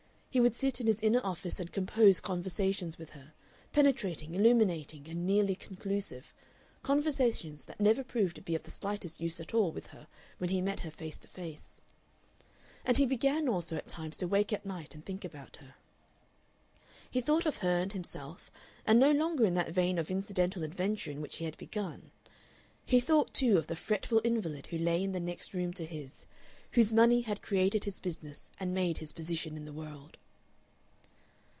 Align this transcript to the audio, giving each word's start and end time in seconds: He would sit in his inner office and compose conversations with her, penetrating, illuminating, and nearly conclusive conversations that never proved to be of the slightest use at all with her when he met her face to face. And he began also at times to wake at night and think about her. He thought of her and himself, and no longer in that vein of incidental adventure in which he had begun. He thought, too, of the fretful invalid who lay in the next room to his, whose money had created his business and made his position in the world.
He 0.33 0.39
would 0.39 0.55
sit 0.55 0.79
in 0.79 0.87
his 0.87 1.01
inner 1.01 1.19
office 1.25 1.59
and 1.59 1.73
compose 1.73 2.21
conversations 2.21 2.97
with 2.97 3.09
her, 3.09 3.33
penetrating, 3.73 4.33
illuminating, 4.33 5.09
and 5.09 5.27
nearly 5.27 5.55
conclusive 5.55 6.33
conversations 6.83 7.65
that 7.65 7.81
never 7.81 8.01
proved 8.01 8.37
to 8.37 8.41
be 8.41 8.55
of 8.55 8.63
the 8.63 8.71
slightest 8.71 9.19
use 9.19 9.41
at 9.41 9.53
all 9.53 9.73
with 9.73 9.87
her 9.87 10.07
when 10.37 10.49
he 10.49 10.61
met 10.61 10.79
her 10.79 10.89
face 10.89 11.17
to 11.17 11.27
face. 11.27 11.81
And 12.85 12.95
he 12.95 13.05
began 13.05 13.49
also 13.49 13.75
at 13.75 13.87
times 13.87 14.15
to 14.19 14.25
wake 14.25 14.53
at 14.53 14.65
night 14.65 14.95
and 14.95 15.03
think 15.05 15.25
about 15.25 15.57
her. 15.57 15.75
He 17.09 17.19
thought 17.19 17.45
of 17.45 17.57
her 17.57 17.79
and 17.81 17.91
himself, 17.91 18.49
and 18.87 19.01
no 19.01 19.11
longer 19.11 19.43
in 19.43 19.55
that 19.55 19.73
vein 19.73 19.97
of 19.99 20.09
incidental 20.09 20.63
adventure 20.63 21.11
in 21.11 21.19
which 21.19 21.35
he 21.39 21.43
had 21.43 21.57
begun. 21.57 22.09
He 22.85 23.01
thought, 23.01 23.33
too, 23.33 23.57
of 23.57 23.67
the 23.67 23.75
fretful 23.75 24.21
invalid 24.23 24.67
who 24.67 24.77
lay 24.77 25.03
in 25.03 25.11
the 25.11 25.19
next 25.19 25.53
room 25.53 25.73
to 25.73 25.85
his, 25.85 26.25
whose 26.75 26.93
money 26.93 27.19
had 27.19 27.41
created 27.41 27.83
his 27.83 27.99
business 27.99 28.49
and 28.57 28.73
made 28.73 28.99
his 28.99 29.11
position 29.11 29.57
in 29.57 29.65
the 29.65 29.73
world. 29.73 30.17